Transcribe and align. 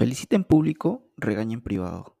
Felicita 0.00 0.34
en 0.34 0.44
público, 0.44 1.12
regaña 1.18 1.52
en 1.52 1.60
privado. 1.60 2.16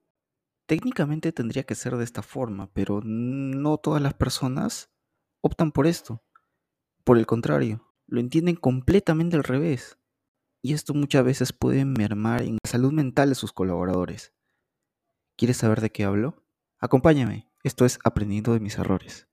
Técnicamente 0.66 1.32
tendría 1.32 1.62
que 1.62 1.74
ser 1.74 1.96
de 1.96 2.04
esta 2.04 2.20
forma, 2.20 2.70
pero 2.74 3.00
no 3.02 3.78
todas 3.78 4.02
las 4.02 4.12
personas 4.12 4.90
optan 5.40 5.72
por 5.72 5.86
esto. 5.86 6.22
Por 7.04 7.16
el 7.16 7.24
contrario, 7.24 7.90
lo 8.06 8.20
entienden 8.20 8.56
completamente 8.56 9.36
al 9.36 9.44
revés. 9.44 9.96
Y 10.60 10.74
esto 10.74 10.92
muchas 10.92 11.24
veces 11.24 11.54
puede 11.54 11.86
mermar 11.86 12.42
en 12.42 12.58
la 12.62 12.70
salud 12.70 12.92
mental 12.92 13.30
de 13.30 13.34
sus 13.34 13.54
colaboradores. 13.54 14.34
¿Quieres 15.38 15.56
saber 15.56 15.80
de 15.80 15.88
qué 15.88 16.04
hablo? 16.04 16.44
Acompáñame, 16.80 17.50
esto 17.64 17.86
es 17.86 17.98
Aprendiendo 18.04 18.52
de 18.52 18.60
mis 18.60 18.76
errores. 18.76 19.26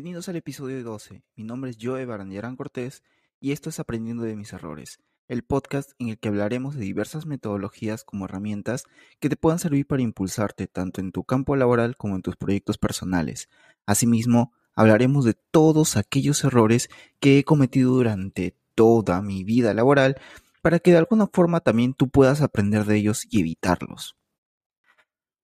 Bienvenidos 0.00 0.30
al 0.30 0.36
episodio 0.36 0.82
12. 0.82 1.22
Mi 1.36 1.44
nombre 1.44 1.70
es 1.70 1.76
Joe 1.78 2.06
Barandiarán 2.06 2.56
Cortés 2.56 3.02
y 3.38 3.52
esto 3.52 3.68
es 3.68 3.80
Aprendiendo 3.80 4.22
de 4.22 4.34
mis 4.34 4.54
errores, 4.54 4.98
el 5.28 5.42
podcast 5.44 5.90
en 5.98 6.08
el 6.08 6.18
que 6.18 6.28
hablaremos 6.28 6.74
de 6.74 6.80
diversas 6.80 7.26
metodologías 7.26 8.02
como 8.02 8.24
herramientas 8.24 8.84
que 9.18 9.28
te 9.28 9.36
puedan 9.36 9.58
servir 9.58 9.86
para 9.86 10.00
impulsarte 10.00 10.68
tanto 10.68 11.02
en 11.02 11.12
tu 11.12 11.24
campo 11.24 11.54
laboral 11.54 11.98
como 11.98 12.16
en 12.16 12.22
tus 12.22 12.36
proyectos 12.36 12.78
personales. 12.78 13.50
Asimismo, 13.84 14.54
hablaremos 14.74 15.26
de 15.26 15.34
todos 15.34 15.98
aquellos 15.98 16.44
errores 16.44 16.88
que 17.18 17.38
he 17.38 17.44
cometido 17.44 17.92
durante 17.92 18.56
toda 18.74 19.20
mi 19.20 19.44
vida 19.44 19.74
laboral 19.74 20.16
para 20.62 20.78
que 20.78 20.92
de 20.92 20.96
alguna 20.96 21.26
forma 21.26 21.60
también 21.60 21.92
tú 21.92 22.08
puedas 22.08 22.40
aprender 22.40 22.86
de 22.86 22.96
ellos 22.96 23.26
y 23.28 23.40
evitarlos. 23.40 24.16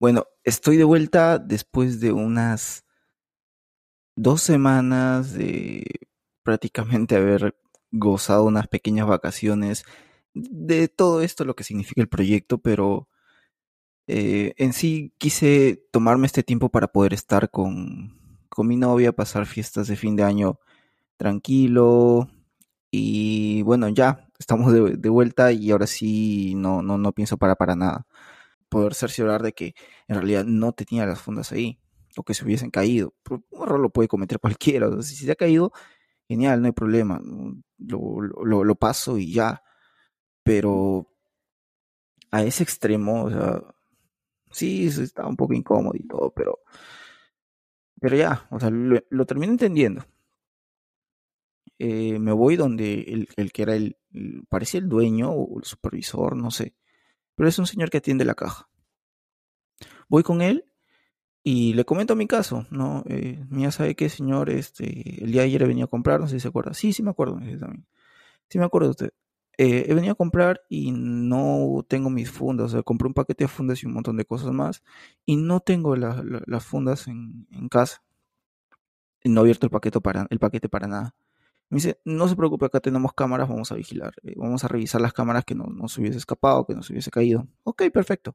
Bueno, 0.00 0.24
estoy 0.44 0.78
de 0.78 0.84
vuelta 0.84 1.38
después 1.38 2.00
de 2.00 2.12
unas 2.12 2.85
dos 4.16 4.42
semanas 4.42 5.34
de 5.34 5.84
prácticamente 6.42 7.16
haber 7.16 7.56
gozado 7.92 8.44
unas 8.44 8.68
pequeñas 8.68 9.06
vacaciones 9.06 9.84
de 10.34 10.88
todo 10.88 11.22
esto, 11.22 11.44
lo 11.44 11.56
que 11.56 11.64
significa 11.64 12.00
el 12.02 12.08
proyecto, 12.08 12.58
pero 12.58 13.08
eh, 14.08 14.54
en 14.58 14.72
sí 14.72 15.12
quise 15.18 15.82
tomarme 15.92 16.26
este 16.26 16.42
tiempo 16.42 16.70
para 16.70 16.88
poder 16.88 17.14
estar 17.14 17.50
con, 17.50 18.38
con 18.48 18.68
mi 18.68 18.76
novia, 18.76 19.12
pasar 19.12 19.46
fiestas 19.46 19.88
de 19.88 19.96
fin 19.96 20.16
de 20.16 20.24
año 20.24 20.60
tranquilo 21.16 22.28
y 22.90 23.62
bueno, 23.62 23.88
ya 23.88 24.28
estamos 24.38 24.72
de, 24.72 25.08
vuelta 25.10 25.52
y 25.52 25.70
ahora 25.70 25.86
sí 25.86 26.54
no, 26.56 26.82
no, 26.82 26.98
no 26.98 27.12
pienso 27.12 27.38
para 27.38 27.56
para 27.56 27.76
nada. 27.76 28.06
Poder 28.68 28.94
cerciorar 28.94 29.42
de 29.42 29.52
que 29.52 29.74
en 30.08 30.16
realidad 30.16 30.44
no 30.44 30.72
tenía 30.72 31.06
las 31.06 31.20
fundas 31.20 31.52
ahí 31.52 31.80
o 32.16 32.22
que 32.22 32.34
se 32.34 32.44
hubiesen 32.44 32.70
caído. 32.70 33.14
Un 33.50 33.62
error 33.62 33.80
lo 33.80 33.90
puede 33.90 34.08
cometer 34.08 34.38
cualquiera. 34.40 34.90
si 35.02 35.16
se 35.16 35.32
ha 35.32 35.36
caído, 35.36 35.72
genial, 36.28 36.60
no 36.60 36.66
hay 36.66 36.72
problema. 36.72 37.20
Lo, 37.78 38.20
lo, 38.20 38.74
paso 38.74 39.18
y 39.18 39.32
ya. 39.32 39.62
Pero 40.42 41.08
a 42.30 42.42
ese 42.42 42.62
extremo, 42.62 43.24
o 43.24 43.30
sea, 43.30 43.62
sí, 44.50 44.86
está 44.86 45.26
un 45.26 45.36
poco 45.36 45.54
incómodo 45.54 45.94
y 45.96 46.06
todo, 46.06 46.32
pero, 46.34 46.60
pero 48.00 48.16
ya, 48.16 48.46
o 48.50 48.60
sea, 48.60 48.70
lo, 48.70 49.26
termino 49.26 49.52
entendiendo. 49.52 50.04
Eh, 51.78 52.18
me 52.18 52.32
voy 52.32 52.56
donde 52.56 53.00
el, 53.02 53.28
el 53.36 53.52
que 53.52 53.62
era 53.62 53.74
el, 53.74 53.98
parecía 54.48 54.80
el 54.80 54.88
dueño 54.88 55.30
o 55.30 55.58
el 55.58 55.64
supervisor, 55.64 56.36
no 56.36 56.50
sé, 56.50 56.74
pero 57.34 57.48
es 57.48 57.58
un 57.58 57.66
señor 57.66 57.90
que 57.90 57.98
atiende 57.98 58.24
la 58.24 58.34
caja. 58.34 58.68
Voy 60.08 60.22
con 60.22 60.42
él 60.42 60.64
y 61.48 61.74
le 61.74 61.84
comento 61.84 62.16
mi 62.16 62.26
caso, 62.26 62.66
¿no? 62.70 63.04
Eh, 63.06 63.38
¿sabe 63.70 63.94
qué, 63.94 64.08
señor? 64.08 64.50
Este, 64.50 65.22
el 65.22 65.30
día 65.30 65.42
de 65.42 65.46
ayer 65.46 65.64
venido 65.68 65.84
a 65.84 65.88
comprar, 65.88 66.18
no 66.18 66.26
sé 66.26 66.34
si 66.34 66.40
se 66.40 66.48
acuerda. 66.48 66.74
Sí, 66.74 66.92
sí 66.92 67.04
me 67.04 67.10
acuerdo, 67.10 67.34
también. 67.34 67.86
Sí 68.48 68.58
me 68.58 68.64
acuerdo 68.64 68.88
de 68.88 68.90
usted. 68.90 69.10
Eh, 69.56 69.86
he 69.88 69.94
venido 69.94 70.14
a 70.14 70.16
comprar 70.16 70.62
y 70.68 70.90
no 70.90 71.84
tengo 71.86 72.10
mis 72.10 72.32
fundas. 72.32 72.66
O 72.66 72.68
sea, 72.70 72.82
compré 72.82 73.06
un 73.06 73.14
paquete 73.14 73.44
de 73.44 73.48
fundas 73.48 73.80
y 73.80 73.86
un 73.86 73.92
montón 73.92 74.16
de 74.16 74.24
cosas 74.24 74.50
más. 74.50 74.82
Y 75.24 75.36
no 75.36 75.60
tengo 75.60 75.94
las 75.94 76.64
fundas 76.64 77.06
en, 77.06 77.46
casa. 77.70 78.02
No 79.22 79.42
he 79.42 79.42
abierto 79.42 79.66
el 79.66 79.70
paquete, 79.70 80.00
para, 80.00 80.26
el 80.28 80.40
paquete 80.40 80.68
para 80.68 80.88
nada. 80.88 81.14
Me 81.70 81.76
dice, 81.76 82.00
no 82.04 82.26
se 82.26 82.34
preocupe, 82.34 82.66
acá 82.66 82.80
tenemos 82.80 83.12
cámaras, 83.12 83.48
vamos 83.48 83.70
a 83.70 83.76
vigilar. 83.76 84.14
Eh, 84.24 84.34
vamos 84.36 84.64
a 84.64 84.68
revisar 84.68 85.00
las 85.00 85.12
cámaras 85.12 85.44
que 85.44 85.54
no, 85.54 85.66
no 85.66 85.86
se 85.86 86.00
hubiese 86.00 86.18
escapado, 86.18 86.66
que 86.66 86.74
no 86.74 86.82
se 86.82 86.92
hubiese 86.92 87.12
caído. 87.12 87.46
Ok, 87.62 87.84
perfecto. 87.92 88.34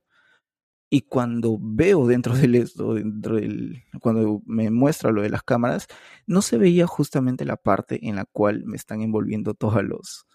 Y 0.93 1.03
cuando 1.03 1.57
veo 1.61 2.05
dentro 2.05 2.35
del 2.35 2.55
esto, 2.55 2.95
dentro 2.95 3.37
del, 3.37 3.85
cuando 4.01 4.41
me 4.45 4.69
muestra 4.71 5.11
lo 5.11 5.21
de 5.21 5.29
las 5.29 5.41
cámaras, 5.41 5.87
no 6.27 6.41
se 6.41 6.57
veía 6.57 6.85
justamente 6.85 7.45
la 7.45 7.55
parte 7.55 8.05
en 8.09 8.17
la 8.17 8.25
cual 8.25 8.65
me 8.65 8.75
están 8.75 9.01
envolviendo 9.01 9.53
todas, 9.53 9.85
los, 9.85 10.27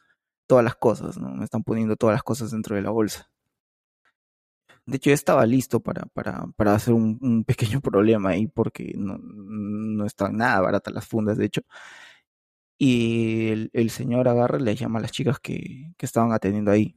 todas 0.47 0.65
las 0.65 0.77
cosas, 0.77 1.19
¿no? 1.19 1.31
Me 1.37 1.45
están 1.45 1.63
poniendo 1.63 1.97
todas 1.97 2.15
las 2.15 2.23
cosas 2.23 2.53
dentro 2.53 2.75
de 2.75 2.81
la 2.83 2.91
bolsa. 2.91 3.31
De 4.87 4.97
hecho, 4.97 5.11
ya 5.11 5.15
estaba 5.15 5.45
listo 5.45 5.81
para, 5.81 6.07
para, 6.07 6.47
para 6.57 6.75
hacer 6.75 6.95
un, 6.95 7.45
pequeño 7.45 7.81
problema 7.83 8.31
ahí 8.31 8.47
porque 8.47 8.95
no, 8.97 9.19
no 9.19 10.07
están 10.07 10.37
nada 10.39 10.61
baratas 10.63 10.95
las 10.95 11.07
fundas, 11.07 11.37
de 11.37 11.47
hecho. 11.47 11.63
Y 12.79 13.49
el, 13.49 13.71
el 13.75 13.91
señor 13.91 14.29
agarra 14.29 14.59
y 14.59 14.63
le 14.63 14.75
llama 14.75 14.99
a 15.01 15.03
las 15.03 15.13
chicas 15.13 15.39
que, 15.41 15.93
que 15.99 16.07
estaban 16.07 16.33
atendiendo 16.33 16.71
ahí. 16.71 16.97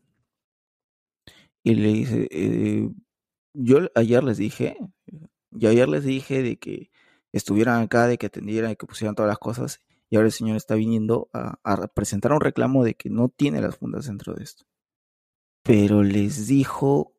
Y 1.63 1.75
le 1.75 1.89
dice, 1.93 2.27
eh, 2.31 2.89
yo 3.61 3.89
ayer 3.95 4.23
les 4.23 4.37
dije, 4.37 4.77
yo 5.51 5.69
ayer 5.69 5.89
les 5.89 6.03
dije 6.03 6.41
de 6.41 6.57
que 6.57 6.91
estuvieran 7.33 7.81
acá, 7.81 8.07
de 8.07 8.17
que 8.17 8.27
atendieran, 8.27 8.71
de 8.71 8.77
que 8.77 8.87
pusieran 8.87 9.15
todas 9.15 9.29
las 9.29 9.37
cosas, 9.37 9.81
y 10.09 10.15
ahora 10.15 10.27
el 10.27 10.31
señor 10.31 10.57
está 10.57 10.75
viniendo 10.75 11.29
a, 11.33 11.59
a 11.63 11.87
presentar 11.87 12.31
un 12.31 12.41
reclamo 12.41 12.83
de 12.83 12.95
que 12.95 13.09
no 13.09 13.29
tiene 13.29 13.61
las 13.61 13.75
fundas 13.77 14.07
dentro 14.07 14.33
de 14.33 14.43
esto. 14.43 14.65
Pero 15.63 16.03
les 16.03 16.47
dijo 16.47 17.13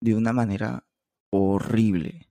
de 0.00 0.14
una 0.14 0.32
manera 0.32 0.86
horrible. 1.30 2.28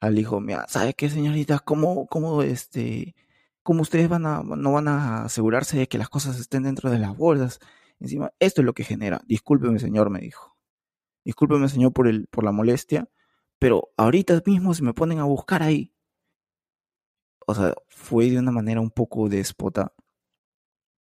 Al 0.00 0.18
hijo, 0.18 0.40
mira, 0.40 0.66
¿sabe 0.68 0.94
qué, 0.94 1.10
señorita? 1.10 1.58
¿Cómo, 1.60 2.06
cómo, 2.06 2.42
este, 2.42 3.16
cómo 3.62 3.82
ustedes 3.82 4.08
van 4.08 4.26
a, 4.26 4.42
no 4.42 4.72
van 4.72 4.86
a 4.86 5.24
asegurarse 5.24 5.78
de 5.78 5.88
que 5.88 5.98
las 5.98 6.08
cosas 6.08 6.38
estén 6.38 6.62
dentro 6.62 6.90
de 6.90 6.98
las 6.98 7.16
bolsas? 7.16 7.58
Encima, 7.98 8.32
esto 8.38 8.60
es 8.60 8.66
lo 8.66 8.74
que 8.74 8.84
genera. 8.84 9.22
Discúlpeme, 9.26 9.78
señor, 9.80 10.10
me 10.10 10.20
dijo. 10.20 10.57
Discúlpeme, 11.24 11.68
señor, 11.68 11.92
por, 11.92 12.08
el, 12.08 12.26
por 12.28 12.44
la 12.44 12.52
molestia, 12.52 13.08
pero 13.58 13.90
ahorita 13.96 14.42
mismo 14.46 14.74
se 14.74 14.82
me 14.82 14.94
ponen 14.94 15.18
a 15.18 15.24
buscar 15.24 15.62
ahí. 15.62 15.92
O 17.46 17.54
sea, 17.54 17.74
fue 17.88 18.30
de 18.30 18.38
una 18.38 18.52
manera 18.52 18.80
un 18.80 18.90
poco 18.90 19.28
déspota, 19.28 19.92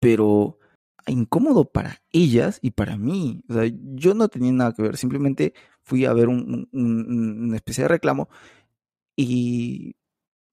pero 0.00 0.58
incómodo 1.06 1.64
para 1.64 2.02
ellas 2.12 2.58
y 2.62 2.72
para 2.72 2.96
mí. 2.96 3.42
O 3.48 3.54
sea, 3.54 3.70
yo 3.94 4.14
no 4.14 4.28
tenía 4.28 4.52
nada 4.52 4.72
que 4.74 4.82
ver, 4.82 4.96
simplemente 4.96 5.54
fui 5.82 6.04
a 6.04 6.12
ver 6.12 6.28
un, 6.28 6.68
un, 6.72 7.44
una 7.44 7.56
especie 7.56 7.84
de 7.84 7.88
reclamo 7.88 8.28
y 9.16 9.96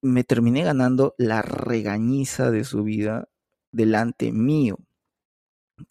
me 0.02 0.24
terminé 0.24 0.64
ganando 0.64 1.16
la 1.18 1.42
regañiza 1.42 2.52
de 2.52 2.64
su 2.64 2.84
vida 2.84 3.30
delante 3.72 4.32
mío, 4.32 4.78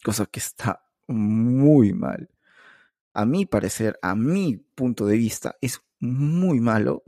cosa 0.05 0.27
que 0.27 0.41
está 0.41 0.85
muy 1.07 1.93
mal 1.93 2.29
a 3.19 3.27
mi 3.27 3.47
parecer, 3.47 3.99
a 4.01 4.15
mi 4.15 4.59
punto 4.77 5.05
de 5.05 5.17
vista, 5.17 5.57
es 5.61 5.81
muy 5.99 6.61
malo 6.61 7.03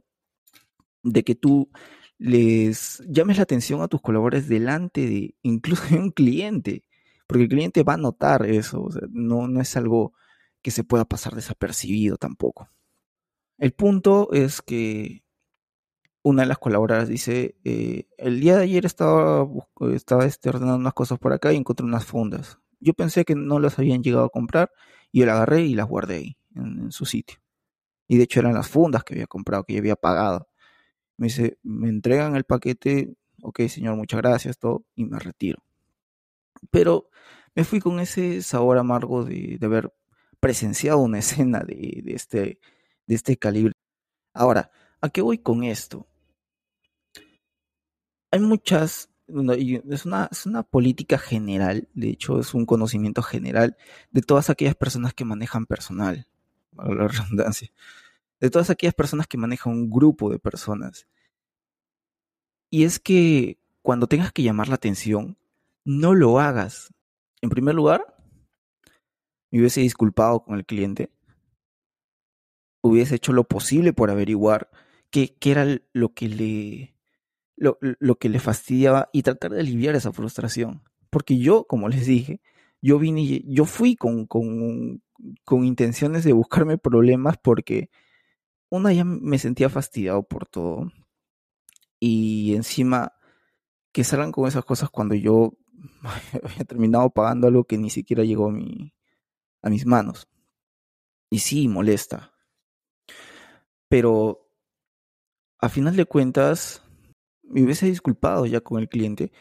de 1.04 1.22
que 1.22 1.36
tú 1.36 1.70
les 2.18 3.00
llames 3.06 3.36
la 3.36 3.44
atención 3.44 3.80
a 3.80 3.86
tus 3.86 4.00
colaboradores 4.00 4.48
delante 4.48 5.06
de 5.06 5.36
incluso 5.42 5.84
de 5.88 6.00
un 6.00 6.10
cliente, 6.10 6.82
porque 7.28 7.44
el 7.44 7.48
cliente 7.48 7.84
va 7.84 7.92
a 7.94 7.96
notar 7.96 8.44
eso, 8.44 8.88
no, 9.10 9.46
no 9.46 9.60
es 9.60 9.76
algo 9.76 10.12
que 10.62 10.72
se 10.72 10.82
pueda 10.82 11.04
pasar 11.04 11.36
desapercibido 11.36 12.16
tampoco. 12.16 12.68
El 13.56 13.70
punto 13.70 14.32
es 14.32 14.62
que 14.62 15.22
una 16.24 16.42
de 16.42 16.48
las 16.48 16.58
colaboradoras 16.58 17.08
dice, 17.08 17.54
eh, 17.62 18.08
el 18.18 18.40
día 18.40 18.56
de 18.56 18.64
ayer 18.64 18.84
estaba, 18.84 19.48
estaba 19.94 20.24
este, 20.24 20.48
ordenando 20.48 20.74
unas 20.80 20.94
cosas 20.94 21.20
por 21.20 21.32
acá 21.32 21.52
y 21.52 21.56
encontré 21.56 21.86
unas 21.86 22.04
fundas. 22.04 22.58
Yo 22.80 22.94
pensé 22.94 23.24
que 23.24 23.36
no 23.36 23.60
las 23.60 23.78
habían 23.78 24.02
llegado 24.02 24.24
a 24.24 24.30
comprar 24.30 24.72
y 25.12 25.20
yo 25.20 25.30
agarré 25.30 25.62
y 25.62 25.74
las 25.74 25.86
guardé 25.86 26.16
ahí, 26.16 26.36
en, 26.54 26.92
su 26.92 27.04
sitio. 27.04 27.38
Y 28.08 28.16
de 28.18 28.24
hecho 28.24 28.40
eran 28.40 28.54
las 28.54 28.68
fundas 28.68 29.04
que 29.04 29.14
había 29.14 29.26
comprado, 29.26 29.64
que 29.64 29.74
ya 29.74 29.80
había 29.80 29.96
pagado. 29.96 30.48
Me 31.16 31.28
dice, 31.28 31.58
me 31.62 31.88
entregan 31.88 32.36
el 32.36 32.44
paquete, 32.44 33.14
ok 33.42 33.60
señor, 33.68 33.96
muchas 33.96 34.20
gracias, 34.20 34.58
todo, 34.58 34.84
y 34.94 35.04
me 35.04 35.18
retiro. 35.18 35.62
Pero 36.70 37.10
me 37.54 37.64
fui 37.64 37.80
con 37.80 38.00
ese 38.00 38.42
sabor 38.42 38.78
amargo 38.78 39.24
de, 39.24 39.56
de 39.58 39.66
haber 39.66 39.92
presenciado 40.40 40.98
una 40.98 41.18
escena 41.20 41.60
de, 41.60 42.02
de, 42.04 42.14
este, 42.14 42.60
de 43.06 43.14
este 43.14 43.36
calibre. 43.36 43.74
Ahora, 44.34 44.70
¿a 45.00 45.08
qué 45.10 45.22
voy 45.22 45.38
con 45.38 45.64
esto? 45.64 46.06
Hay 48.32 48.40
muchas 48.40 49.09
es 49.90 50.06
una, 50.06 50.28
es 50.30 50.46
una 50.46 50.62
política 50.62 51.18
general, 51.18 51.88
de 51.94 52.10
hecho 52.10 52.40
es 52.40 52.54
un 52.54 52.66
conocimiento 52.66 53.22
general 53.22 53.76
de 54.10 54.22
todas 54.22 54.50
aquellas 54.50 54.74
personas 54.74 55.14
que 55.14 55.24
manejan 55.24 55.66
personal, 55.66 56.26
la 56.76 57.08
redundancia, 57.08 57.70
de 58.40 58.50
todas 58.50 58.70
aquellas 58.70 58.94
personas 58.94 59.26
que 59.26 59.38
manejan 59.38 59.72
un 59.72 59.90
grupo 59.90 60.30
de 60.30 60.38
personas. 60.38 61.06
Y 62.70 62.84
es 62.84 63.00
que 63.00 63.58
cuando 63.82 64.06
tengas 64.06 64.32
que 64.32 64.42
llamar 64.42 64.68
la 64.68 64.76
atención, 64.76 65.36
no 65.84 66.14
lo 66.14 66.38
hagas. 66.38 66.92
En 67.40 67.50
primer 67.50 67.74
lugar, 67.74 68.16
me 69.50 69.60
hubiese 69.60 69.80
disculpado 69.80 70.44
con 70.44 70.56
el 70.56 70.64
cliente, 70.64 71.10
hubiese 72.82 73.16
hecho 73.16 73.32
lo 73.32 73.44
posible 73.44 73.92
por 73.92 74.10
averiguar 74.10 74.70
qué, 75.10 75.36
qué 75.38 75.50
era 75.50 75.66
lo 75.92 76.14
que 76.14 76.28
le 76.28 76.94
lo, 77.60 77.78
lo, 77.80 78.16
que 78.16 78.30
le 78.30 78.40
fastidiaba 78.40 79.10
y 79.12 79.22
tratar 79.22 79.52
de 79.52 79.60
aliviar 79.60 79.94
esa 79.94 80.12
frustración. 80.12 80.82
Porque 81.10 81.38
yo, 81.38 81.64
como 81.64 81.88
les 81.88 82.06
dije, 82.06 82.40
yo 82.80 82.98
vine, 82.98 83.42
yo 83.46 83.66
fui 83.66 83.96
con, 83.96 84.26
con, 84.26 85.02
con 85.44 85.64
intenciones 85.64 86.24
de 86.24 86.32
buscarme 86.32 86.78
problemas 86.78 87.36
porque 87.36 87.90
una 88.70 88.92
ya 88.92 89.04
me 89.04 89.38
sentía 89.38 89.68
fastidiado 89.68 90.22
por 90.22 90.46
todo. 90.46 90.90
Y 92.00 92.54
encima 92.54 93.12
que 93.92 94.04
salgan 94.04 94.32
con 94.32 94.48
esas 94.48 94.64
cosas 94.64 94.88
cuando 94.88 95.14
yo 95.14 95.52
había 96.42 96.64
terminado 96.64 97.10
pagando 97.10 97.46
algo 97.46 97.64
que 97.64 97.76
ni 97.76 97.90
siquiera 97.90 98.24
llegó 98.24 98.48
a, 98.48 98.52
mi, 98.52 98.94
a 99.60 99.68
mis 99.68 99.84
manos. 99.84 100.28
Y 101.28 101.40
sí, 101.40 101.68
molesta. 101.68 102.32
Pero 103.88 104.48
a 105.58 105.68
final 105.68 105.94
de 105.94 106.06
cuentas, 106.06 106.82
me 107.50 107.62
hubiese 107.64 107.86
disculpado 107.86 108.46
ya 108.46 108.60
con 108.60 108.80
el 108.80 108.88
cliente 108.88 109.32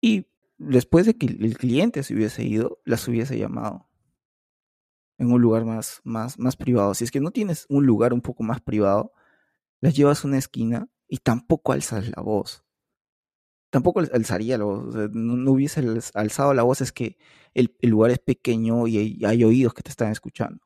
y 0.00 0.26
después 0.58 1.06
de 1.06 1.16
que 1.16 1.26
el 1.26 1.56
cliente 1.56 2.02
se 2.02 2.14
hubiese 2.14 2.44
ido, 2.44 2.80
las 2.84 3.06
hubiese 3.08 3.38
llamado 3.38 3.88
en 5.18 5.32
un 5.32 5.40
lugar 5.40 5.64
más, 5.64 6.00
más, 6.04 6.38
más 6.38 6.56
privado. 6.56 6.94
Si 6.94 7.04
es 7.04 7.10
que 7.10 7.20
no 7.20 7.30
tienes 7.32 7.66
un 7.68 7.86
lugar 7.86 8.12
un 8.12 8.20
poco 8.20 8.42
más 8.44 8.60
privado, 8.60 9.12
las 9.80 9.94
llevas 9.94 10.24
a 10.24 10.28
una 10.28 10.38
esquina 10.38 10.88
y 11.08 11.18
tampoco 11.18 11.72
alzas 11.72 12.08
la 12.16 12.22
voz. 12.22 12.64
Tampoco 13.70 14.00
alzaría 14.00 14.56
la 14.58 14.64
voz. 14.64 14.94
no, 15.12 15.52
hubiese 15.52 15.82
alzado 16.14 16.54
la 16.54 16.62
voz, 16.62 16.80
es 16.80 16.92
que 16.92 17.18
el, 17.54 17.76
el 17.80 17.90
lugar 17.90 18.10
es 18.10 18.18
pequeño 18.18 18.86
y 18.86 18.98
hay, 18.98 19.24
hay, 19.24 19.44
oídos 19.44 19.74
que 19.74 19.82
te 19.82 19.90
están 19.90 20.10
escuchando. 20.12 20.60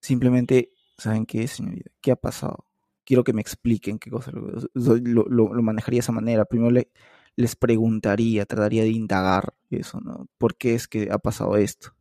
Simplemente, 0.00 0.72
¿saben 0.98 1.26
qué, 1.26 1.46
señorita? 1.48 1.90
¿Qué 2.00 2.12
ha 2.12 2.16
pasado? 2.16 2.66
Quiero 3.04 3.24
que 3.24 3.32
me 3.32 3.40
expliquen 3.40 3.98
qué 3.98 4.10
cosa 4.10 4.32
lo, 4.32 5.24
lo, 5.28 5.62
manejaría 5.62 5.98
de 5.98 6.00
esa 6.00 6.12
manera. 6.12 6.44
Primero 6.44 6.70
le, 6.70 6.90
les 7.36 7.56
preguntaría, 7.56 8.46
trataría 8.46 8.82
de 8.82 8.90
indagar 8.90 9.54
eso, 9.70 10.00
¿no? 10.00 10.26
¿Por 10.38 10.56
qué 10.56 10.74
es 10.74 10.88
que 10.88 11.08
ha 11.10 11.18
pasado 11.18 11.56
esto? 11.56 11.94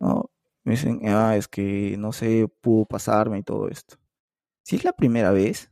¿No? 0.00 0.30
Me 0.64 0.72
dicen, 0.72 1.00
ah, 1.08 1.36
es 1.36 1.48
que 1.48 1.96
no 1.98 2.12
sé, 2.12 2.48
pudo 2.60 2.86
pasarme 2.86 3.38
y 3.38 3.42
todo 3.42 3.68
esto. 3.68 3.96
Si 4.64 4.76
es 4.76 4.84
la 4.84 4.92
primera 4.92 5.30
vez, 5.32 5.70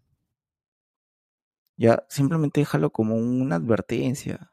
ya 1.77 2.05
simplemente 2.09 2.61
déjalo 2.61 2.91
como 2.91 3.17
una 3.17 3.57
advertencia. 3.57 4.53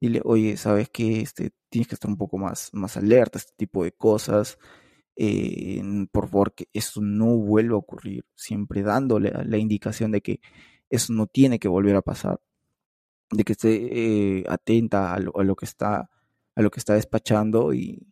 Dile, 0.00 0.22
oye, 0.24 0.56
sabes 0.56 0.88
que 0.90 1.20
este, 1.20 1.52
tienes 1.68 1.88
que 1.88 1.94
estar 1.94 2.10
un 2.10 2.16
poco 2.16 2.38
más, 2.38 2.70
más 2.72 2.96
alerta 2.96 3.38
a 3.38 3.40
este 3.40 3.52
tipo 3.56 3.84
de 3.84 3.92
cosas 3.92 4.58
eh, 5.16 5.82
por 6.12 6.28
favor 6.28 6.54
que 6.54 6.68
eso 6.72 7.00
no 7.00 7.36
vuelva 7.36 7.74
a 7.74 7.78
ocurrir, 7.78 8.24
siempre 8.34 8.82
dándole 8.82 9.32
la 9.44 9.58
indicación 9.58 10.12
de 10.12 10.22
que 10.22 10.40
eso 10.88 11.12
no 11.12 11.26
tiene 11.26 11.58
que 11.58 11.68
volver 11.68 11.96
a 11.96 12.02
pasar, 12.02 12.40
de 13.30 13.44
que 13.44 13.52
esté 13.52 14.38
eh, 14.40 14.44
atenta 14.48 15.14
a 15.14 15.20
lo, 15.20 15.38
a 15.38 15.44
lo, 15.44 15.56
que 15.56 15.66
está 15.66 16.10
a 16.54 16.62
lo 16.62 16.70
que 16.70 16.80
está 16.80 16.94
despachando 16.94 17.72
y, 17.72 18.06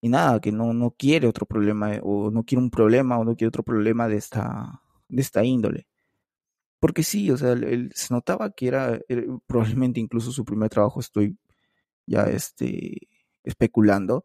y 0.00 0.08
nada, 0.08 0.40
que 0.40 0.52
no, 0.52 0.72
no 0.74 0.90
quiere 0.92 1.26
otro 1.26 1.46
problema 1.46 1.92
o 2.02 2.30
no 2.30 2.44
quiere 2.44 2.62
un 2.62 2.70
problema 2.70 3.18
o 3.18 3.24
no 3.24 3.36
quiere 3.36 3.48
otro 3.48 3.62
problema 3.62 4.08
de 4.08 4.16
esta, 4.16 4.82
de 5.08 5.22
esta 5.22 5.44
índole. 5.44 5.86
Porque 6.80 7.02
sí, 7.02 7.30
o 7.30 7.36
sea, 7.36 7.52
él, 7.52 7.90
se 7.94 8.14
notaba 8.14 8.50
que 8.52 8.68
era 8.68 9.00
probablemente 9.46 10.00
incluso 10.00 10.30
su 10.32 10.44
primer 10.44 10.68
trabajo, 10.70 11.00
estoy 11.00 11.36
ya 12.06 12.24
este, 12.24 13.08
especulando, 13.42 14.24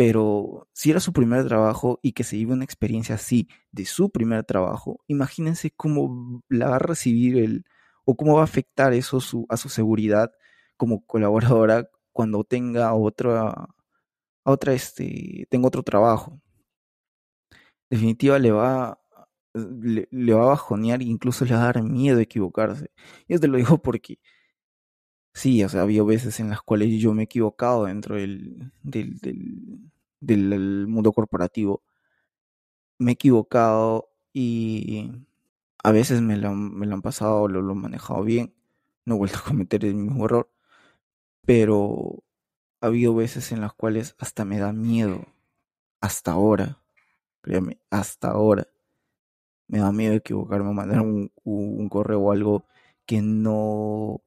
pero 0.00 0.66
si 0.72 0.90
era 0.90 0.98
su 0.98 1.12
primer 1.12 1.46
trabajo 1.46 2.00
y 2.02 2.12
que 2.12 2.24
se 2.24 2.36
vive 2.36 2.54
una 2.54 2.64
experiencia 2.64 3.16
así 3.16 3.48
de 3.70 3.84
su 3.84 4.08
primer 4.08 4.44
trabajo, 4.44 5.04
imagínense 5.08 5.72
cómo 5.72 6.42
la 6.48 6.70
va 6.70 6.76
a 6.76 6.78
recibir 6.78 7.36
él 7.36 7.66
o 8.06 8.16
cómo 8.16 8.36
va 8.36 8.40
a 8.40 8.44
afectar 8.44 8.94
eso 8.94 9.18
a 9.50 9.56
su 9.58 9.68
seguridad 9.68 10.32
como 10.78 11.04
colaboradora 11.04 11.90
cuando 12.12 12.44
tenga 12.44 12.94
otra, 12.94 13.68
otra 14.42 14.72
este, 14.72 15.46
tenga 15.50 15.68
otro 15.68 15.82
trabajo. 15.82 16.40
Definitiva 17.90 18.38
le 18.38 18.52
va, 18.52 18.98
le, 19.52 20.32
va 20.32 20.44
a 20.44 20.46
bajonear 20.46 21.02
e 21.02 21.04
incluso 21.04 21.44
le 21.44 21.52
va 21.52 21.60
a 21.60 21.64
dar 21.66 21.82
miedo 21.82 22.20
equivocarse. 22.20 22.90
Y 23.28 23.36
te 23.38 23.48
lo 23.48 23.58
digo 23.58 23.76
porque 23.76 24.18
Sí, 25.34 25.62
o 25.64 25.68
sea, 25.68 25.82
había 25.82 26.02
veces 26.02 26.38
en 26.40 26.50
las 26.50 26.62
cuales 26.62 26.90
yo 27.00 27.14
me 27.14 27.22
he 27.22 27.24
equivocado 27.24 27.84
dentro 27.86 28.16
del, 28.16 28.72
del, 28.82 29.18
del, 30.20 30.86
mundo 30.88 31.12
corporativo. 31.12 31.82
Me 32.98 33.12
he 33.12 33.14
equivocado 33.14 34.10
y 34.32 35.10
a 35.82 35.92
veces 35.92 36.20
me 36.22 36.36
lo, 36.36 36.54
me 36.54 36.86
lo 36.86 36.94
han 36.94 37.02
pasado, 37.02 37.48
lo, 37.48 37.62
lo 37.62 37.72
he 37.72 37.76
manejado 37.76 38.22
bien. 38.24 38.54
No 39.06 39.14
he 39.16 39.18
vuelto 39.18 39.38
a 39.38 39.44
cometer 39.48 39.84
el 39.84 39.94
mismo 39.94 40.26
error. 40.26 40.50
Pero 41.46 42.24
ha 42.82 42.86
habido 42.88 43.14
veces 43.14 43.52
en 43.52 43.60
las 43.62 43.74
cuales 43.74 44.16
hasta 44.18 44.44
me 44.46 44.58
da 44.58 44.72
miedo. 44.72 45.26
Hasta 46.02 46.32
ahora. 46.32 46.80
Créame, 47.42 47.80
hasta 47.90 48.30
ahora. 48.30 48.66
Me 49.68 49.78
da 49.78 49.92
miedo 49.92 50.14
equivocarme, 50.14 50.72
mandar 50.72 51.00
un, 51.00 51.30
un 51.44 51.88
correo 51.88 52.20
o 52.20 52.32
algo 52.32 52.64
que 53.06 53.22
no 53.22 54.20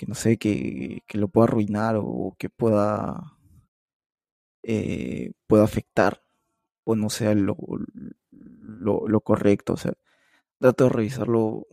que 0.00 0.06
no 0.06 0.14
sé, 0.14 0.38
que, 0.38 1.02
que 1.06 1.18
lo 1.18 1.28
pueda 1.28 1.44
arruinar 1.44 1.96
o 1.98 2.34
que 2.38 2.48
pueda, 2.48 3.36
eh, 4.62 5.32
pueda 5.46 5.64
afectar 5.64 6.24
o 6.84 6.96
no 6.96 7.10
sea 7.10 7.34
lo, 7.34 7.54
lo, 8.30 9.20
correcto. 9.20 9.74
O 9.74 9.76
sea, 9.76 9.92
trato 10.58 10.84
de 10.84 10.90
revisarlo 10.90 11.66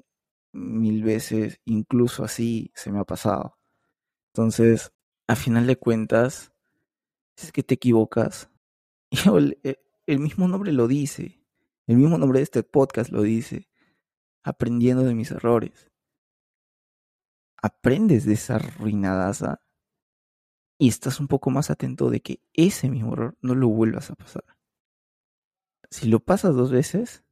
mil 0.51 1.03
veces, 1.03 1.62
incluso 1.63 2.25
así 2.25 2.69
se 2.75 2.91
me 2.91 3.00
ha 3.00 3.06
pasado. 3.06 3.57
Entonces, 4.33 4.91
a 5.27 5.38
final 5.38 5.65
de 5.65 5.77
cuentas, 5.77 6.51
si 7.38 7.46
es 7.46 7.53
que 7.53 7.63
te 7.63 7.75
equivocas, 7.75 8.50
el, 9.34 9.57
eh, 9.63 9.77
el 10.05 10.19
mismo 10.19 10.50
nombre 10.50 10.74
lo 10.74 10.89
dice, 10.89 11.41
el 11.86 11.96
mismo 11.96 12.17
nombre 12.17 12.39
de 12.39 12.43
este 12.43 12.63
podcast 12.63 13.10
lo 13.10 13.22
dice, 13.22 13.69
aprendiendo 14.43 15.03
de 15.03 15.15
mis 15.15 15.31
errores 15.31 15.89
aprendes 17.67 18.25
de 18.25 18.33
esa 18.33 18.57
ruinadaza 18.57 19.62
y 20.79 20.88
estás 20.88 21.19
un 21.19 21.27
poco 21.27 21.50
más 21.50 21.69
atento 21.69 22.09
de 22.09 22.21
que 22.21 22.41
ese 22.53 22.89
mismo 22.89 23.13
error 23.13 23.38
no 23.41 23.55
lo 23.55 23.67
vuelvas 23.67 24.09
a 24.09 24.15
pasar. 24.15 24.45
Si 25.89 26.07
lo 26.07 26.19
pasas 26.19 26.55
dos 26.55 26.71
veces, 26.71 27.24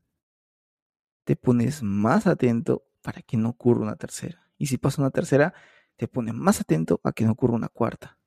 te 1.24 1.36
pones 1.36 1.84
más 1.84 2.28
atento 2.28 2.86
para 3.02 3.22
que 3.22 3.38
no 3.38 3.50
ocurra 3.50 3.84
una 3.84 3.96
tercera. 3.96 4.52
Y 4.58 4.68
si 4.68 4.78
pasa 4.78 5.02
una 5.02 5.12
tercera, 5.12 5.54
te 5.96 6.08
pones 6.08 6.34
más 6.34 6.62
atento 6.62 7.02
a 7.04 7.12
que 7.12 7.26
no 7.26 7.32
ocurra 7.32 7.56
una 7.56 7.70
cuarta. 7.70 8.18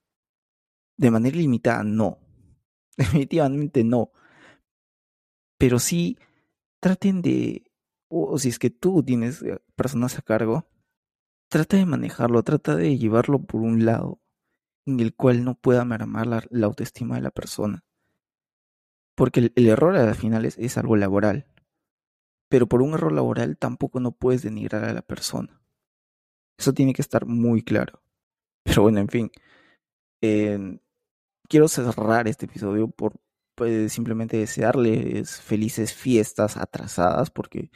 De 0.97 1.11
manera 1.11 1.37
ilimitada, 1.37 1.83
no. 1.83 2.19
Definitivamente 2.97 3.83
no. 3.83 4.11
Pero 5.57 5.79
sí, 5.79 6.17
traten 6.79 7.21
de, 7.21 7.71
o 8.07 8.37
si 8.37 8.49
es 8.49 8.59
que 8.59 8.69
tú 8.69 9.03
tienes 9.03 9.41
eh, 9.41 9.59
personas 9.75 10.17
a 10.17 10.21
cargo, 10.21 10.69
trata 11.49 11.77
de 11.77 11.85
manejarlo, 11.85 12.43
trata 12.43 12.75
de 12.75 12.97
llevarlo 12.97 13.39
por 13.39 13.61
un 13.61 13.85
lado 13.85 14.21
en 14.85 14.99
el 14.99 15.15
cual 15.15 15.43
no 15.43 15.55
pueda 15.55 15.85
mermar 15.85 16.27
la, 16.27 16.65
autoestima 16.65 17.15
de 17.15 17.21
la 17.21 17.31
persona. 17.31 17.83
Porque 19.15 19.51
el, 19.53 19.67
error 19.67 19.95
al 19.97 20.15
final 20.15 20.45
es, 20.45 20.57
es, 20.57 20.77
algo 20.77 20.95
laboral. 20.95 21.45
Pero 22.49 22.67
por 22.67 22.81
un 22.81 22.93
error 22.93 23.11
laboral 23.11 23.57
tampoco 23.57 23.99
no 23.99 24.11
puedes 24.11 24.41
denigrar 24.41 24.85
a 24.85 24.93
la 24.93 25.01
persona. 25.01 25.61
Eso 26.57 26.73
tiene 26.73 26.93
que 26.93 27.01
estar 27.01 27.25
muy 27.25 27.61
claro. 27.63 28.01
Pero 28.63 28.83
bueno, 28.83 28.99
en 28.99 29.09
fin. 29.09 29.31
quiero 31.49 31.67
cerrar 31.67 32.27
este 32.27 32.45
episodio 32.45 32.89
por 32.89 33.19
pues, 33.55 33.91
simplemente 33.91 34.37
desearles 34.37 35.41
felices 35.41 35.93
fiestas 35.93 36.57
atrasadas 36.57 37.29
porque 37.29 37.71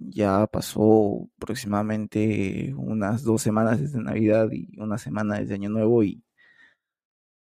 ya 0.00 0.46
pasó 0.46 1.28
aproximadamente 1.36 2.74
unas 2.76 3.22
dos 3.24 3.42
semanas 3.42 3.80
desde 3.80 4.00
Navidad 4.00 4.48
y 4.52 4.78
una 4.78 4.98
semana 4.98 5.38
desde 5.38 5.54
Año 5.54 5.70
Nuevo 5.70 6.02
y 6.04 6.22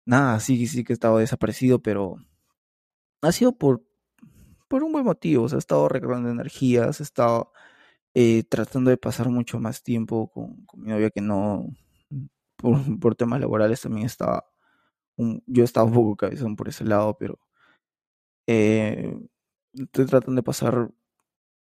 nada, 0.07 0.41
sí, 0.41 0.67
sí 0.67 0.85
que 0.85 0.93
he 0.93 0.95
estado 0.95 1.19
desaparecido, 1.19 1.81
pero 1.83 2.17
ha 3.23 3.33
sido 3.33 3.53
por, 3.53 3.83
por 4.69 4.83
un 4.85 4.93
buen 4.93 5.05
motivo, 5.05 5.45
o 5.45 5.49
sea, 5.49 5.57
he 5.57 5.59
estado 5.61 5.89
recargando 5.89 6.31
energías, 6.31 7.01
he 7.01 7.03
estado 7.03 7.53
eh, 8.15 8.45
tratando 8.45 8.91
de 8.91 8.97
pasar 8.99 9.29
mucho 9.31 9.61
más 9.61 9.83
tiempo 9.83 10.31
con, 10.31 10.65
con 10.67 10.81
mi 10.83 10.91
novia 10.91 11.11
que 11.11 11.21
no, 11.21 11.67
por, 12.57 13.01
por, 13.01 13.17
temas 13.17 13.41
laborales 13.41 13.81
también 13.83 14.07
estaba, 14.07 14.47
un, 15.17 15.43
yo 15.47 15.65
estaba 15.65 15.87
un 15.87 15.95
poco 15.95 16.17
cabezón 16.17 16.57
por 16.57 16.69
ese 16.69 16.85
lado, 16.85 17.17
pero 17.19 17.39
eh, 18.47 19.19
estoy 19.75 20.07
tratando 20.07 20.41
de 20.41 20.45
pasar, 20.45 20.91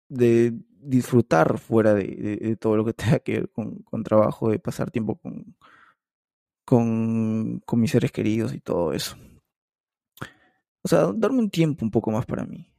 de 0.09 0.53
disfrutar 0.83 1.57
fuera 1.59 1.93
de, 1.93 2.57
todo 2.59 2.77
lo 2.77 2.85
que 2.85 2.93
tenga 2.93 3.19
que 3.19 3.33
ver 3.33 3.49
con, 3.49 3.79
con 3.83 4.03
trabajo, 4.03 4.49
de 4.49 4.59
pasar 4.59 4.91
tiempo 4.91 5.15
con, 5.15 5.55
con, 6.65 7.59
con 7.65 7.79
mis 7.79 7.91
seres 7.91 8.11
queridos 8.11 8.53
y 8.53 8.59
todo 8.59 8.93
eso. 8.93 9.17
O 10.81 10.87
sea, 10.87 11.11
darme 11.13 11.39
un 11.39 11.49
tiempo 11.49 11.85
un 11.85 11.91
poco 11.91 12.11
más 12.11 12.25
para 12.25 12.45
mí. 12.45 12.69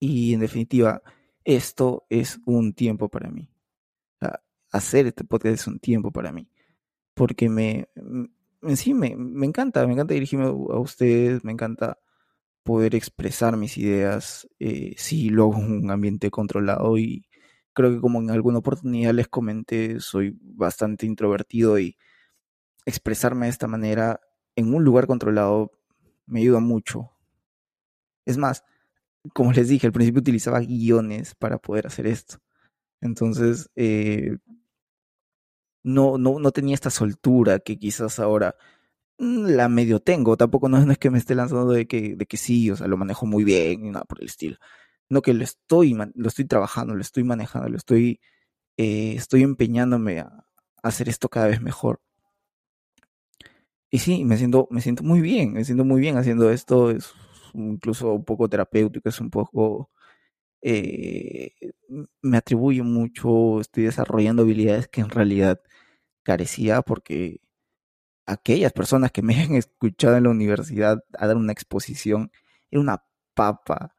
Y 0.00 0.34
en 0.34 0.40
definitiva, 0.40 1.02
esto 1.44 2.06
es 2.08 2.40
un 2.46 2.72
tiempo 2.72 3.08
para 3.08 3.30
mí. 3.30 3.48
O 4.16 4.26
sea, 4.26 4.40
hacer 4.70 5.06
este 5.06 5.24
podcast 5.24 5.54
es 5.54 5.66
un 5.66 5.78
tiempo 5.78 6.10
para 6.10 6.32
mí. 6.32 6.48
Porque 7.14 7.48
me, 7.48 7.88
en 8.62 8.76
sí 8.76 8.94
me, 8.94 9.14
me 9.16 9.46
encanta, 9.46 9.86
me 9.86 9.92
encanta 9.92 10.14
dirigirme 10.14 10.46
a 10.46 10.78
ustedes, 10.78 11.44
me 11.44 11.52
encanta 11.52 11.98
poder 12.64 12.94
expresar 12.94 13.56
mis 13.56 13.76
ideas, 13.76 14.48
eh, 14.58 14.94
sí, 14.96 15.28
luego 15.28 15.52
un 15.58 15.90
ambiente 15.90 16.30
controlado 16.30 16.96
y 16.96 17.26
creo 17.74 17.92
que 17.92 18.00
como 18.00 18.20
en 18.20 18.30
alguna 18.30 18.58
oportunidad 18.58 19.12
les 19.14 19.28
comenté, 19.28 20.00
soy 20.00 20.36
bastante 20.40 21.06
introvertido 21.06 21.78
y 21.78 21.96
expresarme 22.86 23.46
de 23.46 23.50
esta 23.50 23.66
manera 23.66 24.20
en 24.56 24.74
un 24.74 24.84
lugar 24.84 25.06
controlado 25.06 25.72
me 26.26 26.40
ayuda 26.40 26.60
mucho. 26.60 27.10
Es 28.24 28.38
más, 28.38 28.64
como 29.34 29.52
les 29.52 29.68
dije, 29.68 29.86
al 29.86 29.92
principio 29.92 30.20
utilizaba 30.20 30.60
guiones 30.60 31.34
para 31.34 31.58
poder 31.58 31.86
hacer 31.86 32.06
esto. 32.06 32.38
Entonces, 33.00 33.70
eh, 33.76 34.38
no, 35.82 36.18
no, 36.18 36.38
no 36.38 36.50
tenía 36.52 36.74
esta 36.74 36.90
soltura 36.90 37.58
que 37.60 37.78
quizás 37.78 38.18
ahora 38.18 38.56
mm, 39.18 39.46
la 39.48 39.68
medio 39.68 40.00
tengo. 40.00 40.36
Tampoco 40.36 40.68
no, 40.68 40.78
es 40.90 40.98
que 40.98 41.10
me 41.10 41.18
esté 41.18 41.34
lanzando 41.34 41.72
de 41.72 41.86
que, 41.86 42.16
de 42.16 42.26
que 42.26 42.36
sí, 42.36 42.70
o 42.70 42.76
sea, 42.76 42.88
lo 42.88 42.96
manejo 42.96 43.26
muy 43.26 43.44
bien 43.44 43.86
y 43.86 43.90
nada 43.90 44.04
por 44.04 44.20
el 44.20 44.26
estilo. 44.26 44.56
No 45.08 45.22
que 45.22 45.34
lo 45.34 45.44
estoy, 45.44 45.96
lo 46.14 46.28
estoy 46.28 46.46
trabajando, 46.46 46.94
lo 46.94 47.02
estoy 47.02 47.24
manejando, 47.24 47.68
lo 47.68 47.76
estoy, 47.76 48.20
eh, 48.76 49.14
estoy 49.16 49.42
empeñándome 49.42 50.20
a, 50.20 50.46
hacer 50.82 51.08
esto 51.08 51.28
cada 51.28 51.48
vez 51.48 51.60
mejor. 51.62 52.00
Y 53.90 53.98
sí, 54.00 54.24
me 54.24 54.36
siento, 54.36 54.66
me 54.70 54.80
siento 54.80 55.02
muy 55.04 55.20
bien, 55.20 55.52
me 55.52 55.64
siento 55.64 55.84
muy 55.84 56.00
bien 56.00 56.16
haciendo 56.16 56.50
esto. 56.50 56.90
Es 56.90 57.12
incluso 57.54 58.12
un 58.12 58.24
poco 58.24 58.48
terapéutico, 58.48 59.08
es 59.08 59.20
un 59.20 59.30
poco... 59.30 59.90
Eh, 60.62 61.52
me 62.22 62.38
atribuye 62.38 62.82
mucho, 62.82 63.60
estoy 63.60 63.84
desarrollando 63.84 64.42
habilidades 64.42 64.88
que 64.88 65.02
en 65.02 65.10
realidad 65.10 65.60
carecía 66.24 66.82
porque 66.82 67.40
aquellas 68.26 68.72
personas 68.72 69.12
que 69.12 69.22
me 69.22 69.36
han 69.42 69.54
escuchado 69.56 70.16
en 70.16 70.24
la 70.24 70.30
universidad 70.30 71.04
a 71.18 71.26
dar 71.26 71.36
una 71.36 71.52
exposición 71.52 72.32
era 72.70 72.80
una 72.80 73.04
papa, 73.34 73.93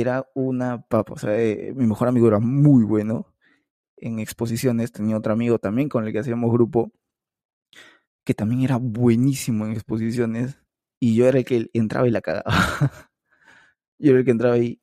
era 0.00 0.28
una 0.34 0.82
papa, 0.82 1.14
o 1.14 1.18
sea, 1.18 1.38
eh, 1.40 1.72
mi 1.74 1.86
mejor 1.86 2.08
amigo 2.08 2.28
era 2.28 2.38
muy 2.40 2.84
bueno 2.84 3.26
en 3.96 4.18
exposiciones, 4.18 4.92
tenía 4.92 5.16
otro 5.16 5.32
amigo 5.32 5.58
también 5.58 5.88
con 5.88 6.06
el 6.06 6.12
que 6.12 6.20
hacíamos 6.20 6.52
grupo, 6.52 6.92
que 8.24 8.34
también 8.34 8.62
era 8.62 8.76
buenísimo 8.76 9.66
en 9.66 9.72
exposiciones, 9.72 10.58
y 11.00 11.14
yo 11.16 11.26
era 11.26 11.38
el 11.38 11.44
que 11.44 11.70
entraba 11.74 12.08
y 12.08 12.10
la 12.10 12.20
cagaba. 12.22 12.50
yo 13.98 14.10
era 14.10 14.20
el 14.20 14.24
que 14.24 14.30
entraba 14.30 14.58
y, 14.58 14.80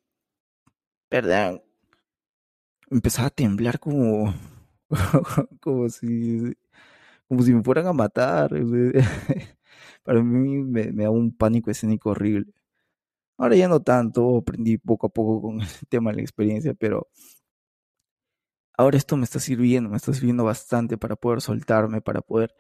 perdón, 1.10 1.62
empezaba 2.90 3.28
a 3.28 3.32
temblar 3.32 3.80
como, 3.80 4.34
como 5.62 5.90
si 5.90 6.56
como 7.32 7.44
si 7.44 7.54
me 7.54 7.64
fueran 7.64 7.88
a 7.88 7.94
matar. 7.94 8.52
Para 10.04 10.22
mí 10.22 10.58
me, 10.58 10.92
me, 10.92 11.04
da 11.04 11.10
un 11.10 11.32
pánico 11.34 11.72
escénico 11.72 12.10
horrible. 12.10 12.52
Ahora 13.42 13.56
ya 13.56 13.68
no 13.68 13.82
tanto, 13.82 14.38
aprendí 14.38 14.78
poco 14.78 15.08
a 15.08 15.10
poco 15.10 15.42
con 15.42 15.62
el 15.62 15.68
tema 15.90 16.12
de 16.12 16.18
la 16.18 16.22
experiencia, 16.22 16.76
pero 16.76 17.10
ahora 18.78 18.98
esto 18.98 19.18
me 19.18 19.24
está 19.24 19.40
sirviendo, 19.40 19.90
me 19.90 19.98
está 19.98 20.14
sirviendo 20.14 20.44
bastante 20.44 20.96
para 20.98 21.16
poder 21.16 21.42
soltarme, 21.42 22.02
para 22.02 22.22
poder 22.22 22.54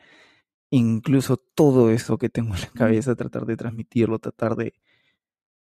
incluso 0.71 1.37
todo 1.37 1.91
eso 1.91 2.17
que 2.17 2.29
tengo 2.29 2.55
en 2.55 2.61
la 2.61 2.71
cabeza, 2.71 3.15
tratar 3.15 3.45
de 3.45 3.57
transmitirlo, 3.57 4.19
tratar 4.19 4.55
de, 4.55 4.73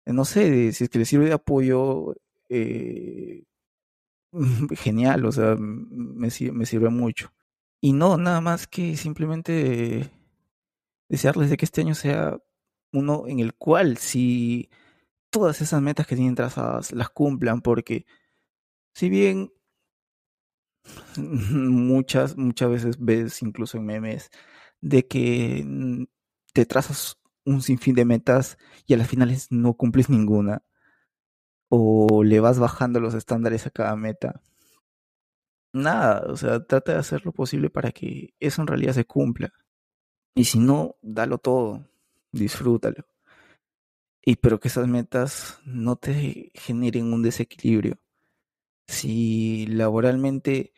no 0.06 0.26
sé, 0.26 0.50
de, 0.52 0.74
si 0.74 0.86
es 0.86 0.90
que 0.90 1.00
le 1.00 1.06
sirve 1.06 1.28
de 1.28 1.34
apoyo, 1.34 2.16
eh, 2.50 3.44
genial, 4.76 5.26
o 5.26 5.32
sea, 5.32 5.56
me, 5.58 6.30
me 6.54 6.66
sirve 6.66 6.90
mucho. 6.90 7.32
Y 7.82 7.94
no, 7.94 8.18
nada 8.18 8.42
más 8.42 8.68
que 8.68 8.98
simplemente 8.98 10.12
desearles 11.10 11.50
de 11.50 11.58
que 11.58 11.66
este 11.66 11.82
año 11.82 11.96
sea 11.96 12.38
uno 12.94 13.28
en 13.28 13.40
el 13.40 13.54
cual 13.56 13.98
si 13.98 14.70
todas 15.36 15.60
esas 15.62 15.82
metas 15.82 16.08
que 16.08 16.16
tienen 16.16 16.34
trazadas 16.34 16.94
las 16.94 17.10
cumplan, 17.10 17.62
porque 17.62 18.06
si 18.94 19.10
bien 19.10 19.52
muchas, 21.18 22.38
muchas 22.38 22.70
veces 22.70 22.96
ves 23.00 23.42
incluso 23.42 23.78
en 23.78 23.86
memes 23.86 24.30
de 24.80 25.06
que 25.06 26.08
te 26.54 26.66
trazas 26.66 27.20
un 27.44 27.62
sinfín 27.62 27.96
de 27.96 28.06
metas 28.06 28.58
y 28.88 28.94
a 28.94 28.98
las 28.98 29.10
finales 29.10 29.48
no 29.52 29.74
cumples 29.74 30.10
ninguna 30.10 30.64
o 31.68 32.24
le 32.24 32.40
vas 32.40 32.58
bajando 32.58 33.02
los 33.02 33.14
estándares 33.14 33.68
a 33.68 33.72
cada 33.72 33.98
meta 33.98 34.42
nada, 35.74 36.26
o 36.32 36.38
sea, 36.38 36.66
trata 36.66 36.94
de 36.94 37.00
hacer 37.00 37.26
lo 37.26 37.34
posible 37.34 37.70
para 37.70 37.92
que 37.92 38.34
eso 38.40 38.62
en 38.62 38.68
realidad 38.68 38.94
se 38.94 39.06
cumpla. 39.06 39.52
Y 40.36 40.46
si 40.46 40.60
no, 40.60 40.96
dalo 41.02 41.38
todo, 41.40 41.86
disfrútalo. 42.32 43.06
Y 44.26 44.38
pero 44.38 44.60
que 44.60 44.68
esas 44.70 44.88
metas 44.88 45.60
no 45.66 45.96
te 45.98 46.52
generen 46.56 47.14
un 47.14 47.22
desequilibrio. 47.22 48.00
Si 48.88 49.68
laboralmente 49.68 50.74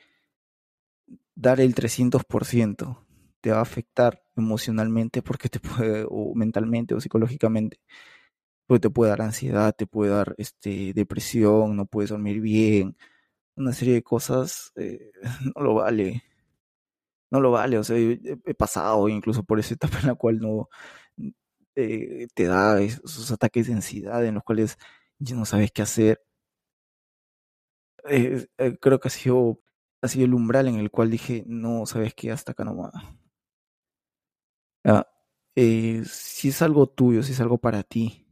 dar 1.36 1.60
el 1.60 1.76
300% 1.76 3.06
te 3.42 3.52
va 3.52 3.60
a 3.60 3.62
afectar 3.62 4.24
emocionalmente 4.36 5.22
porque 5.22 5.50
te 5.50 5.60
puede 5.60 6.06
o 6.10 6.34
mentalmente 6.36 6.96
o 6.96 7.00
psicológicamente 7.02 7.80
porque 8.68 8.82
te 8.82 8.90
puede 8.92 9.12
dar 9.12 9.22
ansiedad, 9.24 9.76
te 9.76 9.88
puede 9.88 10.12
dar 10.12 10.36
este 10.38 10.94
depresión, 10.94 11.76
no 11.78 11.86
puedes 11.88 12.12
dormir 12.12 12.42
bien, 12.42 12.98
una 13.56 13.74
serie 13.74 13.96
de 13.96 14.04
cosas, 14.04 14.74
eh, 14.78 15.12
no 15.56 15.64
lo 15.64 15.76
vale. 15.76 16.24
No 17.30 17.42
lo 17.42 17.52
vale, 17.52 17.78
o 17.78 17.84
sea, 17.84 17.98
he 17.98 18.54
pasado 18.54 19.10
incluso 19.10 19.44
por 19.44 19.60
esa 19.60 19.74
etapa 19.74 20.00
en 20.00 20.08
la 20.08 20.16
cual 20.16 20.40
no 20.40 20.70
eh, 21.78 22.28
te 22.34 22.46
da 22.46 22.82
esos 22.82 23.32
ataques 23.32 23.68
de 23.68 23.74
ansiedad 23.74 24.26
en 24.26 24.36
los 24.36 24.44
cuales 24.44 24.78
ya 25.20 25.36
no 25.36 25.46
sabes 25.46 25.72
qué 25.72 25.84
hacer. 25.84 26.22
Eh, 28.10 28.48
creo 28.82 29.00
que 29.00 29.08
ha 29.10 29.12
sido, 29.12 29.60
ha 30.02 30.08
sido 30.08 30.26
el 30.26 30.34
umbral 30.34 30.68
en 30.68 30.76
el 30.76 30.90
cual 30.92 31.12
dije, 31.12 31.44
no, 31.48 31.86
sabes 31.86 32.14
qué, 32.16 32.32
hasta 32.32 32.54
acá 32.54 32.64
no 32.64 32.76
va. 32.78 32.92
Ah, 34.84 35.06
si 35.56 36.50
es 36.50 36.62
algo 36.62 36.88
tuyo, 36.88 37.24
si 37.24 37.34
es 37.34 37.42
algo 37.42 37.58
para 37.58 37.84
ti, 37.84 38.26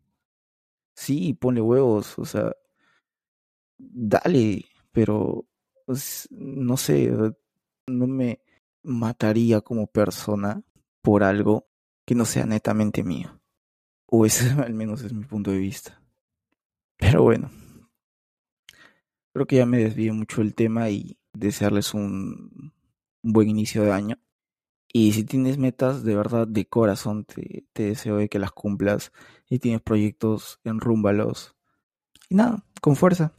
sí, 0.96 1.34
ponle 1.34 1.62
huevos, 1.62 2.18
o 2.20 2.26
sea, 2.26 2.54
dale, 3.78 4.66
pero 4.92 5.46
pues, 5.86 6.28
no 6.32 6.78
sé, 6.78 7.12
no 7.88 8.08
me 8.08 8.42
mataría 8.84 9.62
como 9.62 9.88
persona 9.88 10.62
por 11.02 11.24
algo 11.24 11.68
que 12.06 12.16
no 12.16 12.26
sea 12.26 12.46
netamente 12.46 13.04
mío. 13.04 13.35
O 14.18 14.26
ese 14.26 14.50
al 14.62 14.74
menos 14.74 15.02
es 15.02 15.14
mi 15.14 15.26
punto 15.26 15.52
de 15.52 15.58
vista. 15.58 16.02
Pero 16.98 17.24
bueno, 17.24 17.52
creo 19.34 19.46
que 19.46 19.58
ya 19.58 19.66
me 19.66 19.80
desvío 19.80 20.14
mucho 20.14 20.42
el 20.42 20.56
tema 20.56 20.90
y 20.90 21.18
desearles 21.34 21.94
un, 21.94 22.74
buen 23.22 23.50
inicio 23.50 23.84
de 23.84 23.92
año. 23.92 24.18
Y 24.94 25.12
si 25.12 25.26
tienes 25.26 25.58
metas 25.58 26.06
de 26.06 26.16
verdad 26.16 26.48
de 26.48 26.66
corazón, 26.66 27.26
te, 27.26 27.66
deseo 27.74 28.16
de 28.16 28.30
que 28.30 28.40
las 28.40 28.54
cumplas. 28.54 29.12
Y 29.50 29.60
tienes 29.60 29.82
proyectos, 29.82 30.62
enrúmbalos. 30.64 31.58
Y 32.30 32.36
nada, 32.36 32.66
con 32.80 32.96
fuerza. 32.96 33.34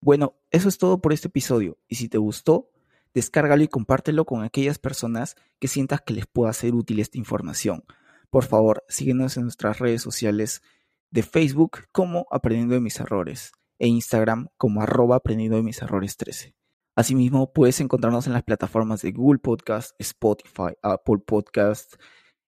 Bueno, 0.00 0.36
eso 0.52 0.68
es 0.68 0.78
todo 0.78 1.00
por 1.00 1.12
este 1.12 1.26
episodio 1.26 1.76
y 1.88 1.96
si 1.96 2.08
te 2.08 2.18
gustó, 2.18 2.70
descárgalo 3.14 3.64
y 3.64 3.68
compártelo 3.68 4.24
con 4.26 4.44
aquellas 4.44 4.78
personas 4.78 5.34
que 5.58 5.66
sientas 5.66 6.02
que 6.02 6.14
les 6.14 6.26
pueda 6.26 6.52
ser 6.52 6.76
útil 6.76 7.00
esta 7.00 7.18
información. 7.18 7.82
Por 8.30 8.44
favor, 8.44 8.84
síguenos 8.88 9.36
en 9.36 9.44
nuestras 9.44 9.78
redes 9.78 10.02
sociales 10.02 10.62
de 11.10 11.22
Facebook 11.22 11.84
como 11.92 12.26
Aprendiendo 12.30 12.74
de 12.74 12.80
mis 12.80 13.00
errores 13.00 13.52
e 13.78 13.86
Instagram 13.88 14.48
como 14.56 14.82
arroba 14.82 15.16
aprendiendo 15.16 15.56
de 15.56 15.62
mis 15.62 15.80
errores 15.80 16.16
13. 16.16 16.54
Asimismo, 16.96 17.52
puedes 17.52 17.80
encontrarnos 17.80 18.26
en 18.26 18.32
las 18.32 18.42
plataformas 18.42 19.02
de 19.02 19.12
Google 19.12 19.38
Podcast, 19.38 19.92
Spotify, 20.00 20.74
Apple 20.82 21.18
Podcast, 21.24 21.94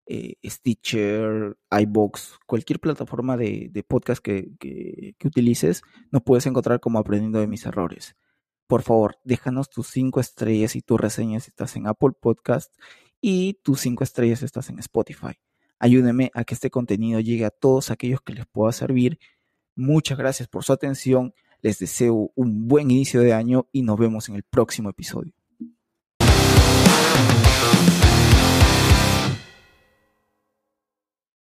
eh, 0.06 0.34
Stitcher, 0.44 1.56
iBox, 1.70 2.40
cualquier 2.46 2.80
plataforma 2.80 3.36
de, 3.36 3.84
podcast 3.88 4.20
que, 4.20 5.14
utilices, 5.24 5.82
nos 6.10 6.22
puedes 6.22 6.46
encontrar 6.46 6.80
como 6.80 6.98
aprendiendo 6.98 7.38
de 7.38 7.46
mis 7.46 7.64
errores. 7.64 8.16
por 8.66 8.82
favor, 8.82 9.18
déjanos 9.24 9.70
tus 9.70 9.88
cinco 9.88 10.20
estrellas 10.20 10.76
y 10.76 10.82
tu 10.82 10.96
reseña 10.96 11.40
si 11.40 11.50
estás 11.50 11.74
en 11.76 11.86
Apple 11.88 12.12
Podcast 12.20 12.72
y 13.20 13.54
tus 13.64 13.80
cinco 13.80 14.04
estrellas 14.04 14.40
si 14.40 14.44
estás 14.44 14.68
en 14.70 14.78
Spotify. 14.78 15.34
Ayúdeme 15.80 16.30
a 16.34 16.44
que 16.44 16.54
este 16.54 16.70
contenido 16.70 17.20
llegue 17.20 17.46
a 17.46 17.50
todos 17.50 17.90
aquellos 17.90 18.20
que 18.20 18.34
les 18.34 18.46
pueda 18.46 18.70
servir. 18.70 19.18
Muchas 19.74 20.18
gracias 20.18 20.46
por 20.46 20.62
su 20.62 20.74
atención. 20.74 21.34
Les 21.62 21.78
deseo 21.78 22.30
un 22.34 22.68
buen 22.68 22.90
inicio 22.90 23.22
de 23.22 23.32
año 23.32 23.66
y 23.72 23.82
nos 23.82 23.98
vemos 23.98 24.28
en 24.28 24.36
el 24.36 24.42
próximo 24.42 24.90
episodio. 24.90 25.32